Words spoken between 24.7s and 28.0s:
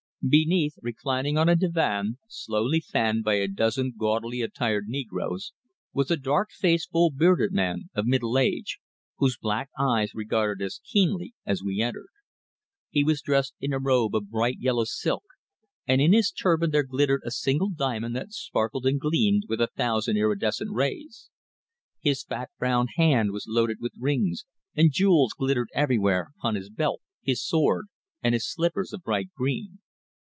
and jewels glittered everywhere upon his belt, his sword,